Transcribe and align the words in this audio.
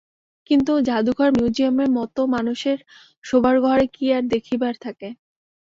কিন্তু 0.49 0.73
জাদুঘর 0.87 1.29
মিউজিয়মের 1.31 1.89
মতো 1.97 2.21
মানুষের 2.35 2.77
শোবার 3.23 3.55
ঘরে 3.65 3.85
কী 3.95 4.05
আর 4.13 4.23
দেখিবার 4.33 4.73
থাকে? 4.85 5.07